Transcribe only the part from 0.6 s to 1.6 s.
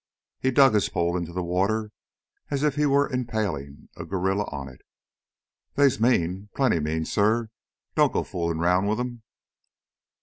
his pole into the